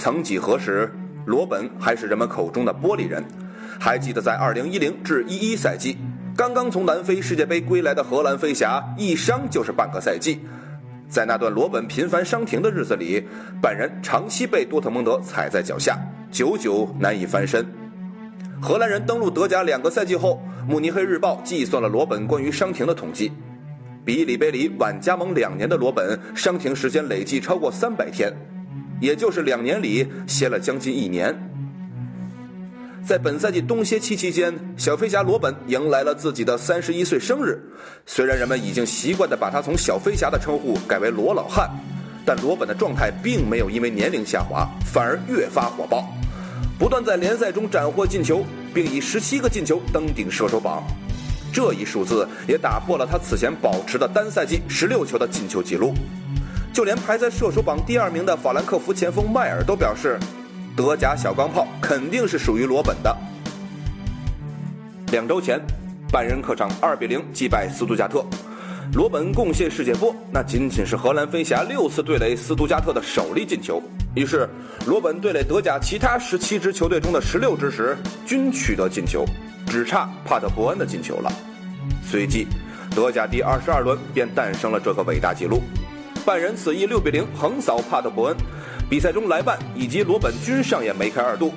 [0.00, 0.90] 曾几何时，
[1.26, 3.22] 罗本还是人们口中的玻璃人。
[3.78, 5.98] 还记得在2010至11赛季，
[6.34, 10.40] 刚刚从南非世界杯归来的荷兰飞侠一伤就是半个赛季。
[11.06, 13.22] 在那段罗本频繁伤停的日子里，
[13.60, 15.98] 本人长期被多特蒙德踩在脚下，
[16.32, 17.62] 久久难以翻身。
[18.58, 23.30] 荷兰人登陆德甲两个赛季后，慕尼黑日报计算了罗本关于伤停的统计，
[24.02, 28.34] 比里贝里晚加盟两年的罗本伤停时间累计超过三百天，
[29.00, 31.34] 也就是两年里歇了将近一年。
[33.02, 37.58] 在本赛季冬歇期期间，小飞侠罗本迎来了自己的三十一岁生日。
[38.04, 41.68] 虽然人们已经习惯地把他从小飞侠的称呼改为罗老汉，
[42.26, 46.12] 但罗本的状态并没有因为年龄下滑，反而越发火爆，
[46.78, 50.84] 不断在联赛中斩获进球，并以十七个进球登顶射手榜。
[51.52, 55.94] 这一数字也打破了他此前保持的单赛季十六球的进球纪录。
[56.72, 60.18] 就连排在射手榜第二名的法兰克福前锋迈尔都表示。
[60.76, 63.14] 德甲小钢炮肯定是属于罗本的。
[65.10, 65.60] 两周前，
[66.10, 68.24] 拜仁客场二比零击败斯图加特，
[68.94, 73.82] 罗本贡献世界波，那仅仅是荷兰飞侠六次对垒斯图加特的首粒进球。
[74.14, 74.48] 于是，
[74.86, 79.26] 罗本对垒德甲其他十七支球队中的十六支时，均取得进球，
[79.66, 81.30] 只差帕特伯恩的进球了。
[82.02, 82.46] 随即，
[82.94, 85.60] 德甲第二十二轮便诞生了这个伟大纪录，
[86.20, 88.36] 拜仁此役六比零横扫帕特伯恩。
[88.88, 91.52] 比赛中，莱万以及罗本均上演梅开二度，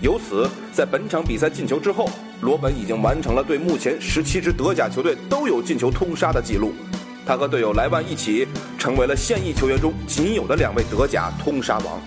[0.00, 2.08] 由此在本场比赛进球之后，
[2.40, 6.72] 罗本已经完成了对目前十七支德甲球队都有进球通杀的记录。
[7.26, 8.46] 他和队友莱万一起
[8.78, 12.00] 成为了现役球员中仅有的两位德甲通杀王。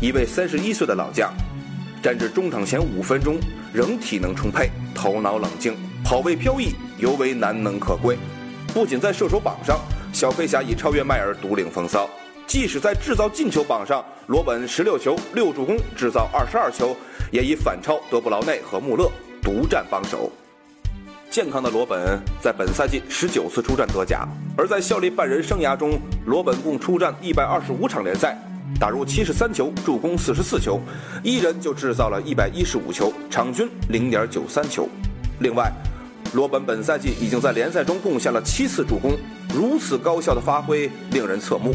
[0.00, 1.32] 一位三十一岁的老将，
[2.02, 3.38] 站至中场前五分钟
[3.72, 8.18] 仍体能充沛、头脑冷静、跑位飘逸，尤为难能可贵。
[8.74, 9.80] 不仅在射手榜上，
[10.16, 12.08] 小飞侠已超越迈尔独领风骚。
[12.46, 16.96] 即使在制造进球榜上，罗本十六球六助攻，制造二十二球，
[17.30, 20.32] 也已反超德布劳内和穆勒，独占榜首。
[21.28, 24.26] 健康的罗本在本赛季十九次出战德甲，
[24.56, 28.38] 而在效力半人生涯中，罗本共出战一百二十五场联赛，
[28.80, 30.80] 打入七十三球，助攻四十四球，
[31.22, 34.88] 一人就制造了一百一十五球，场均零点九三球。
[35.40, 35.70] 另外，
[36.32, 39.16] 罗本本赛季已经在联赛中贡献了七次助攻，
[39.54, 41.74] 如此高效的发挥令人侧目。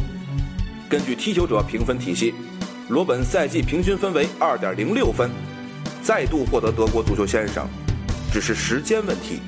[0.89, 2.33] 根据踢球者评分体系，
[2.89, 5.31] 罗本赛季平均分为二点零六分，
[6.03, 7.65] 再度获得德国足球先生，
[8.31, 9.39] 只是时间问题。